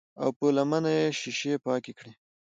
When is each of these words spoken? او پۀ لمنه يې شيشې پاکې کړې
او 0.21 0.29
پۀ 0.37 0.45
لمنه 0.55 0.91
يې 0.97 1.05
شيشې 1.19 1.53
پاکې 1.65 1.91
کړې 1.99 2.13